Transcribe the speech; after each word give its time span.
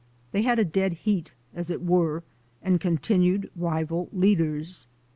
They 0.31 0.41
had 0.41 0.57
run 0.57 0.65
a 0.65 0.71
dead 0.71 0.93
heat, 0.93 1.31
as 1.53 1.69
it 1.69 1.83
were, 1.85 2.23
and 2.63 2.81
continued 2.81 3.51
rival 3.55 4.09
leaders. 4.11 4.87